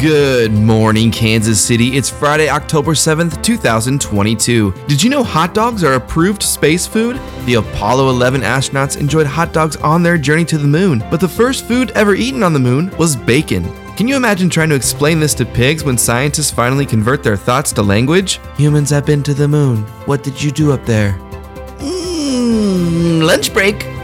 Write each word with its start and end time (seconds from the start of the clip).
Good 0.00 0.52
morning, 0.52 1.10
Kansas 1.10 1.60
City. 1.60 1.96
It's 1.96 2.08
Friday, 2.08 2.48
October 2.48 2.92
7th, 2.92 3.42
2022. 3.42 4.72
Did 4.86 5.02
you 5.02 5.10
know 5.10 5.24
hot 5.24 5.54
dogs 5.54 5.82
are 5.82 5.94
approved 5.94 6.40
space 6.40 6.86
food? 6.86 7.20
The 7.46 7.54
Apollo 7.54 8.08
11 8.10 8.42
astronauts 8.42 8.96
enjoyed 8.96 9.26
hot 9.26 9.52
dogs 9.52 9.74
on 9.78 10.04
their 10.04 10.16
journey 10.16 10.44
to 10.44 10.56
the 10.56 10.68
moon, 10.68 11.02
but 11.10 11.18
the 11.18 11.26
first 11.26 11.66
food 11.66 11.90
ever 11.96 12.14
eaten 12.14 12.44
on 12.44 12.52
the 12.52 12.60
moon 12.60 12.96
was 12.96 13.16
bacon. 13.16 13.64
Can 13.96 14.06
you 14.06 14.14
imagine 14.14 14.48
trying 14.48 14.68
to 14.68 14.76
explain 14.76 15.18
this 15.18 15.34
to 15.34 15.44
pigs 15.44 15.82
when 15.82 15.98
scientists 15.98 16.52
finally 16.52 16.86
convert 16.86 17.24
their 17.24 17.36
thoughts 17.36 17.72
to 17.72 17.82
language? 17.82 18.38
Humans 18.56 18.90
have 18.90 19.04
been 19.04 19.24
to 19.24 19.34
the 19.34 19.48
moon. 19.48 19.78
What 20.06 20.22
did 20.22 20.40
you 20.40 20.52
do 20.52 20.70
up 20.70 20.86
there? 20.86 21.18
Mmm, 21.78 23.26
lunch 23.26 23.52
break. 23.52 23.97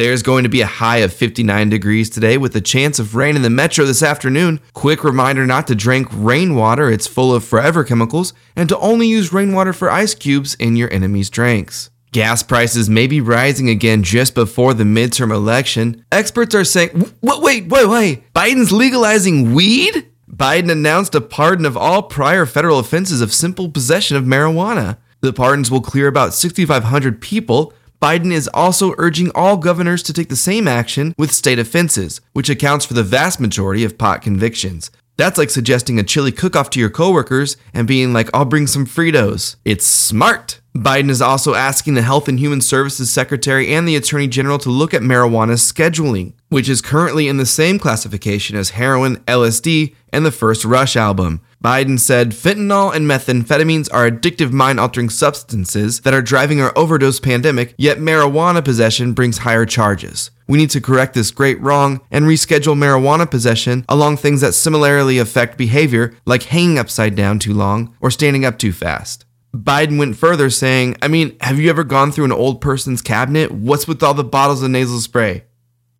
There's 0.00 0.22
going 0.22 0.44
to 0.44 0.48
be 0.48 0.62
a 0.62 0.66
high 0.66 1.00
of 1.00 1.12
59 1.12 1.68
degrees 1.68 2.08
today 2.08 2.38
with 2.38 2.56
a 2.56 2.60
chance 2.62 2.98
of 2.98 3.14
rain 3.14 3.36
in 3.36 3.42
the 3.42 3.50
metro 3.50 3.84
this 3.84 4.02
afternoon. 4.02 4.60
Quick 4.72 5.04
reminder 5.04 5.44
not 5.44 5.66
to 5.66 5.74
drink 5.74 6.08
rainwater, 6.10 6.90
it's 6.90 7.06
full 7.06 7.34
of 7.34 7.44
forever 7.44 7.84
chemicals, 7.84 8.32
and 8.56 8.66
to 8.70 8.78
only 8.78 9.06
use 9.06 9.30
rainwater 9.30 9.74
for 9.74 9.90
ice 9.90 10.14
cubes 10.14 10.54
in 10.54 10.74
your 10.74 10.90
enemy's 10.90 11.28
drinks. 11.28 11.90
Gas 12.12 12.42
prices 12.42 12.88
may 12.88 13.06
be 13.06 13.20
rising 13.20 13.68
again 13.68 14.02
just 14.02 14.34
before 14.34 14.72
the 14.72 14.84
midterm 14.84 15.34
election. 15.34 16.02
Experts 16.10 16.54
are 16.54 16.64
saying, 16.64 17.12
what, 17.20 17.42
wait, 17.42 17.68
wait, 17.68 17.86
wait, 17.86 18.32
Biden's 18.32 18.72
legalizing 18.72 19.52
weed? 19.52 20.08
Biden 20.34 20.72
announced 20.72 21.14
a 21.14 21.20
pardon 21.20 21.66
of 21.66 21.76
all 21.76 22.04
prior 22.04 22.46
federal 22.46 22.78
offenses 22.78 23.20
of 23.20 23.34
simple 23.34 23.68
possession 23.68 24.16
of 24.16 24.24
marijuana. 24.24 24.96
The 25.20 25.34
pardons 25.34 25.70
will 25.70 25.82
clear 25.82 26.06
about 26.06 26.32
6,500 26.32 27.20
people, 27.20 27.74
Biden 28.00 28.32
is 28.32 28.48
also 28.54 28.94
urging 28.96 29.30
all 29.34 29.58
governors 29.58 30.02
to 30.04 30.14
take 30.14 30.30
the 30.30 30.36
same 30.36 30.66
action 30.66 31.14
with 31.18 31.32
state 31.32 31.58
offenses, 31.58 32.22
which 32.32 32.48
accounts 32.48 32.86
for 32.86 32.94
the 32.94 33.02
vast 33.02 33.38
majority 33.38 33.84
of 33.84 33.98
pot 33.98 34.22
convictions. 34.22 34.90
That's 35.18 35.36
like 35.36 35.50
suggesting 35.50 35.98
a 35.98 36.02
chili 36.02 36.32
cook 36.32 36.56
off 36.56 36.70
to 36.70 36.80
your 36.80 36.88
coworkers 36.88 37.58
and 37.74 37.86
being 37.86 38.14
like, 38.14 38.30
I'll 38.32 38.46
bring 38.46 38.66
some 38.66 38.86
Fritos. 38.86 39.56
It's 39.66 39.86
smart. 39.86 40.62
Biden 40.76 41.10
is 41.10 41.20
also 41.20 41.54
asking 41.54 41.94
the 41.94 42.02
Health 42.02 42.28
and 42.28 42.38
Human 42.38 42.60
Services 42.60 43.12
Secretary 43.12 43.74
and 43.74 43.88
the 43.88 43.96
Attorney 43.96 44.28
General 44.28 44.56
to 44.58 44.70
look 44.70 44.94
at 44.94 45.02
marijuana 45.02 45.54
scheduling, 45.54 46.32
which 46.48 46.68
is 46.68 46.80
currently 46.80 47.26
in 47.26 47.38
the 47.38 47.46
same 47.46 47.78
classification 47.78 48.56
as 48.56 48.70
heroin, 48.70 49.16
LSD, 49.26 49.96
and 50.12 50.24
the 50.24 50.30
first 50.30 50.64
Rush 50.64 50.94
album. 50.94 51.40
Biden 51.62 51.98
said 51.98 52.30
fentanyl 52.30 52.94
and 52.94 53.04
methamphetamines 53.04 53.88
are 53.92 54.08
addictive 54.08 54.52
mind 54.52 54.78
altering 54.78 55.10
substances 55.10 56.00
that 56.02 56.14
are 56.14 56.22
driving 56.22 56.60
our 56.60 56.72
overdose 56.78 57.18
pandemic, 57.18 57.74
yet 57.76 57.98
marijuana 57.98 58.64
possession 58.64 59.12
brings 59.12 59.38
higher 59.38 59.66
charges. 59.66 60.30
We 60.46 60.56
need 60.56 60.70
to 60.70 60.80
correct 60.80 61.14
this 61.14 61.32
great 61.32 61.60
wrong 61.60 62.00
and 62.12 62.24
reschedule 62.26 62.78
marijuana 62.78 63.28
possession 63.28 63.84
along 63.88 64.16
things 64.18 64.40
that 64.40 64.54
similarly 64.54 65.18
affect 65.18 65.58
behavior, 65.58 66.14
like 66.24 66.44
hanging 66.44 66.78
upside 66.78 67.16
down 67.16 67.40
too 67.40 67.54
long 67.54 67.94
or 68.00 68.10
standing 68.10 68.44
up 68.44 68.58
too 68.58 68.72
fast. 68.72 69.26
Biden 69.54 69.98
went 69.98 70.16
further, 70.16 70.50
saying, 70.50 70.96
I 71.02 71.08
mean, 71.08 71.36
have 71.40 71.58
you 71.58 71.70
ever 71.70 71.84
gone 71.84 72.12
through 72.12 72.26
an 72.26 72.32
old 72.32 72.60
person's 72.60 73.02
cabinet? 73.02 73.50
What's 73.50 73.88
with 73.88 74.02
all 74.02 74.14
the 74.14 74.24
bottles 74.24 74.62
of 74.62 74.70
nasal 74.70 75.00
spray? 75.00 75.44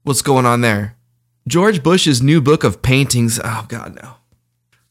What's 0.03 0.23
going 0.23 0.47
on 0.47 0.61
there? 0.61 0.97
George 1.49 1.83
Bush's 1.83 2.23
new 2.23 2.41
book 2.41 2.63
of 2.65 2.83
paintings. 2.83 3.41
Oh, 3.43 3.67
God, 3.69 3.97
no. 4.01 4.15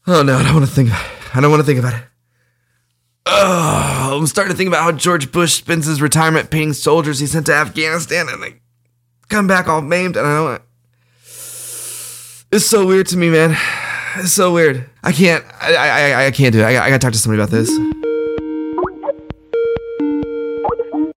Oh 0.06 0.22
no, 0.22 0.36
I 0.36 0.42
don't 0.42 0.54
want 0.54 0.66
to 0.66 0.72
think. 0.72 0.90
I 1.36 1.40
don't 1.40 1.50
want 1.50 1.60
to 1.60 1.66
think 1.66 1.78
about 1.78 1.94
it. 1.94 2.04
Oh, 3.26 4.18
I'm 4.18 4.26
starting 4.26 4.52
to 4.52 4.56
think 4.56 4.68
about 4.68 4.82
how 4.82 4.92
George 4.92 5.30
Bush 5.30 5.54
spends 5.54 5.86
his 5.86 6.02
retirement 6.02 6.50
painting 6.50 6.72
soldiers 6.72 7.20
he 7.20 7.26
sent 7.26 7.46
to 7.46 7.54
Afghanistan, 7.54 8.26
and 8.28 8.42
they 8.42 8.56
come 9.28 9.46
back 9.46 9.68
all 9.68 9.82
maimed. 9.82 10.16
And 10.16 10.26
I 10.26 10.34
don't. 10.34 10.44
want. 10.44 10.62
It's 12.52 12.66
so 12.66 12.86
weird 12.86 13.06
to 13.08 13.16
me, 13.16 13.30
man. 13.30 13.56
It's 14.16 14.32
so 14.32 14.52
weird. 14.52 14.90
I 15.04 15.12
can't. 15.12 15.44
I 15.60 15.74
I 15.76 16.26
I 16.26 16.30
can't 16.32 16.52
do 16.52 16.60
it. 16.60 16.64
I, 16.64 16.86
I 16.86 16.88
gotta 16.88 16.98
talk 16.98 17.12
to 17.12 17.18
somebody 17.18 17.40
about 17.40 17.50
this. 17.50 17.70
Hey 20.92 21.12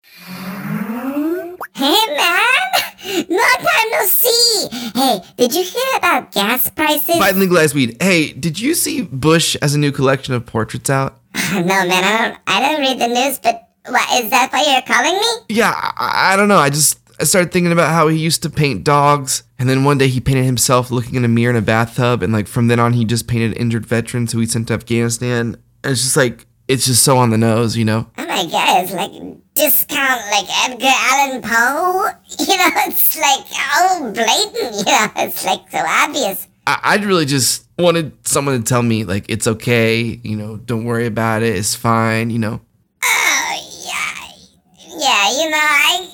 man, 2.14 3.26
long 3.28 3.56
time 3.56 3.90
no 3.90 4.04
see. 4.04 4.68
Hey, 4.94 5.20
did 5.38 5.54
you 5.54 5.64
hear 5.64 5.96
about 5.96 6.30
gas 6.32 6.68
prices? 6.70 7.16
Biden 7.16 7.38
legalized 7.38 7.74
weed. 7.74 7.96
Hey, 8.00 8.32
did 8.32 8.60
you 8.60 8.74
see 8.74 9.02
Bush 9.02 9.56
as 9.62 9.74
a 9.74 9.78
new 9.78 9.90
collection 9.90 10.34
of 10.34 10.44
portraits 10.44 10.90
out? 10.90 11.18
no 11.54 11.62
man, 11.62 12.04
I 12.04 12.18
don't. 12.18 12.38
I 12.46 12.60
don't 12.60 12.80
read 12.80 13.00
the 13.00 13.08
news, 13.08 13.38
but 13.38 13.66
what 13.86 14.22
is 14.22 14.28
that 14.30 14.52
why 14.52 14.62
you're 14.70 14.82
calling 14.82 15.18
me? 15.18 15.26
Yeah, 15.48 15.72
I, 15.74 16.34
I 16.34 16.36
don't 16.36 16.48
know. 16.48 16.58
I 16.58 16.68
just 16.68 17.00
I 17.18 17.24
started 17.24 17.50
thinking 17.50 17.72
about 17.72 17.90
how 17.92 18.08
he 18.08 18.18
used 18.18 18.42
to 18.42 18.50
paint 18.50 18.84
dogs, 18.84 19.42
and 19.58 19.70
then 19.70 19.84
one 19.84 19.96
day 19.96 20.08
he 20.08 20.20
painted 20.20 20.44
himself 20.44 20.90
looking 20.90 21.14
in 21.14 21.24
a 21.24 21.28
mirror 21.28 21.48
in 21.50 21.56
a 21.56 21.62
bathtub, 21.62 22.22
and 22.22 22.30
like 22.32 22.46
from 22.46 22.68
then 22.68 22.78
on 22.78 22.92
he 22.92 23.06
just 23.06 23.26
painted 23.26 23.56
injured 23.56 23.86
veterans 23.86 24.32
who 24.32 24.40
he 24.40 24.46
sent 24.46 24.68
to 24.68 24.74
Afghanistan. 24.74 25.56
And 25.82 25.92
it's 25.92 26.02
just 26.02 26.16
like 26.16 26.46
it's 26.68 26.84
just 26.86 27.02
so 27.02 27.16
on 27.16 27.30
the 27.30 27.38
nose, 27.38 27.74
you 27.76 27.86
know. 27.86 28.10
My 28.32 28.46
god, 28.46 28.90
like 28.92 29.12
discount 29.52 30.22
like 30.30 30.46
Edgar 30.64 30.86
Allan 30.88 31.42
Poe. 31.42 32.08
You 32.40 32.56
know, 32.56 32.70
it's 32.86 33.18
like 33.18 33.44
oh 33.76 34.10
blatant. 34.14 34.74
You 34.74 34.84
know, 34.84 35.06
it's 35.16 35.44
like 35.44 35.70
so 35.70 35.84
obvious. 35.86 36.48
I, 36.66 36.80
I'd 36.82 37.04
really 37.04 37.26
just 37.26 37.66
wanted 37.78 38.26
someone 38.26 38.56
to 38.58 38.64
tell 38.64 38.82
me 38.82 39.04
like 39.04 39.26
it's 39.28 39.46
okay, 39.46 40.18
you 40.22 40.36
know, 40.36 40.56
don't 40.56 40.84
worry 40.84 41.04
about 41.04 41.42
it, 41.42 41.54
it's 41.56 41.74
fine, 41.74 42.30
you 42.30 42.38
know. 42.38 42.62
Oh 43.04 43.82
yeah, 43.84 44.96
yeah. 44.98 45.42
You 45.42 45.50
know, 45.50 45.58
I. 45.58 46.08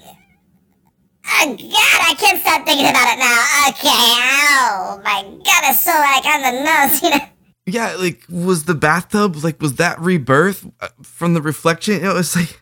Oh 1.40 1.56
God, 1.56 2.00
I 2.10 2.14
can't 2.18 2.40
stop 2.40 2.66
thinking 2.66 2.88
about 2.88 3.14
it 3.14 3.18
now. 3.20 3.68
Okay, 3.68 3.88
oh 3.94 5.00
my 5.04 5.22
God, 5.22 5.70
it's 5.70 5.80
so 5.80 5.92
like 5.92 6.26
on 6.26 6.42
the 6.42 6.64
nose. 6.64 7.02
You 7.02 7.10
know. 7.10 7.24
Yeah, 7.68 7.94
like 7.96 8.22
was 8.28 8.64
the 8.64 8.74
bathtub 8.74 9.36
like 9.36 9.60
was 9.60 9.74
that 9.74 10.00
rebirth 10.00 10.66
uh, 10.80 10.88
from 11.02 11.34
the 11.34 11.42
reflection? 11.42 11.94
You 11.94 12.00
know, 12.00 12.16
it's 12.16 12.34
like, 12.34 12.60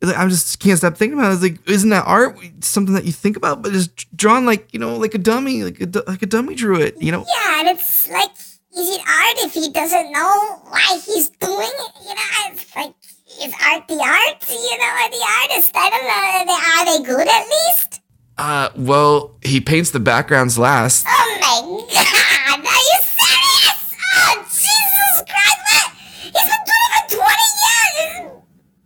it's 0.00 0.10
like 0.10 0.18
I 0.18 0.26
just 0.28 0.58
can't 0.60 0.78
stop 0.78 0.96
thinking 0.96 1.18
about 1.18 1.30
it. 1.30 1.34
It's 1.34 1.42
like, 1.42 1.68
isn't 1.68 1.90
that 1.90 2.04
art 2.06 2.38
something 2.60 2.94
that 2.94 3.04
you 3.04 3.12
think 3.12 3.36
about, 3.36 3.62
but 3.62 3.72
just 3.72 4.14
drawn 4.16 4.44
like 4.46 4.72
you 4.72 4.78
know, 4.80 4.96
like 4.96 5.14
a 5.14 5.18
dummy, 5.18 5.62
like 5.64 5.80
a 5.80 5.88
like 6.06 6.22
a 6.22 6.26
dummy 6.26 6.54
drew 6.54 6.80
it, 6.80 7.00
you 7.00 7.12
know? 7.12 7.24
Yeah, 7.26 7.60
and 7.60 7.68
it's 7.68 8.10
like, 8.10 8.30
is 8.32 8.88
it 8.96 9.00
art 9.00 9.36
if 9.46 9.54
he 9.54 9.70
doesn't 9.70 10.12
know 10.12 10.60
why 10.68 11.00
he's 11.04 11.28
doing 11.30 11.70
it? 11.70 11.92
You 12.02 12.14
know, 12.14 12.22
it's 12.50 12.76
like, 12.76 12.94
is 13.42 13.54
art 13.64 13.88
the 13.88 13.94
art? 13.94 14.50
You 14.50 14.78
know, 14.78 14.90
or 14.90 15.08
the 15.10 15.26
artist? 15.42 15.72
I 15.74 15.90
don't 15.90 16.04
know. 16.04 16.22
Are 16.36 16.44
they, 16.46 16.60
are 16.92 16.98
they 16.98 17.04
good 17.06 17.28
at 17.28 17.44
least? 17.48 18.00
Uh, 18.38 18.68
well, 18.76 19.38
he 19.42 19.60
paints 19.62 19.92
the 19.92 20.00
backgrounds 20.00 20.58
last. 20.58 21.06
Oh 21.08 21.38
my 21.40 21.60
God! 21.94 22.58
Are 22.58 22.82
you 22.90 22.98
serious? 23.00 23.96
Oh 24.14 24.44
Jesus 24.44 25.24
Christ! 25.24 25.58
What? 25.64 25.92
He's 26.20 26.32
been 26.32 26.64
doing 26.66 26.92
it 26.92 27.10
for 27.10 27.16
twenty 27.16 27.48
years. 27.64 28.20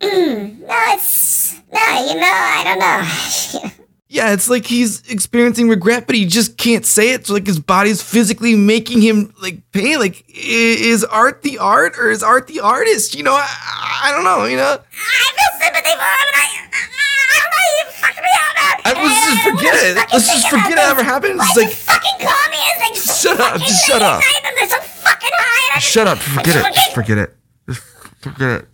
Mm, 0.01 0.69
no, 0.69 0.79
it's 0.95 1.61
no. 1.73 2.07
You 2.07 2.15
know, 2.21 2.30
I 2.41 2.65
don't 2.65 3.63
know. 3.63 3.71
Yeah, 4.13 4.33
it's 4.33 4.51
like 4.51 4.67
he's 4.67 5.09
experiencing 5.09 5.69
regret, 5.69 6.09
but 6.09 6.17
he 6.17 6.27
just 6.27 6.57
can't 6.59 6.85
say 6.85 7.13
it. 7.13 7.29
So 7.29 7.33
like 7.35 7.47
his 7.47 7.61
body's 7.61 8.03
physically 8.03 8.57
making 8.57 9.01
him 9.03 9.33
like 9.41 9.63
pain. 9.71 10.01
Like 10.01 10.25
is 10.27 11.05
art 11.05 11.43
the 11.43 11.59
art 11.59 11.97
or 11.97 12.11
is 12.11 12.21
art 12.21 12.49
the 12.49 12.59
artist? 12.59 13.15
You 13.15 13.23
know, 13.23 13.35
I, 13.35 13.47
I 13.47 14.11
don't 14.11 14.25
know. 14.25 14.47
You 14.47 14.57
know, 14.57 14.65
I 14.65 15.33
feel 15.39 15.61
sympathy 15.63 15.91
for 15.95 16.11
him, 16.11 16.27
and 16.27 16.35
I, 16.35 16.47
I 16.75 17.39
don't 17.39 17.55
know. 17.55 17.93
Fucking 18.03 18.25
me 18.25 18.31
up, 18.35 18.55
man. 18.59 18.81
I- 18.85 19.05
let's 19.05 19.31
just 19.31 19.43
forget 19.49 19.75
it. 19.77 19.97
Let's 20.13 20.27
just 20.27 20.49
forget 20.49 20.73
it 20.73 20.79
ever 20.79 21.05
happened. 21.05 21.39
It's 21.41 21.57
like- 21.57 21.71
fucking 21.71 22.27
call 22.27 22.51
me? 22.51 22.59
Like 22.81 22.97
Shut 22.97 23.39
up, 23.39 23.61
just 23.61 23.87
shut 23.87 24.03
up. 24.03 24.21
at 24.21 24.25
night 24.25 24.41
and 24.45 24.57
they're 24.59 24.69
so 24.77 24.81
fucking 24.81 25.31
high. 25.33 25.73
and 25.73 25.77
I 25.77 25.79
shut 25.79 26.09
up. 26.09 26.19
Forget 26.19 26.57
it. 26.57 26.75
Just 26.75 26.95
forget 26.95 27.17
it. 27.19 27.37
Just 27.69 27.83
forget 28.23 28.49
it. 28.63 28.69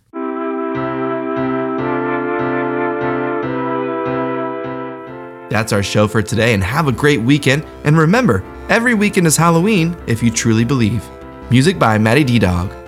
That's 5.57 5.73
our 5.73 5.81
show 5.81 6.07
for 6.07 6.21
today, 6.21 6.53
and 6.53 6.63
have 6.63 6.87
a 6.87 6.91
great 6.91 7.19
weekend. 7.19 7.65
And 7.83 7.97
remember, 7.97 8.43
every 8.69 8.93
weekend 8.93 9.25
is 9.25 9.35
Halloween 9.35 9.97
if 10.05 10.21
you 10.21 10.29
truly 10.29 10.63
believe. 10.63 11.03
Music 11.49 11.79
by 11.79 11.97
Maddie 11.97 12.23
D 12.23 12.37
Dog. 12.37 12.86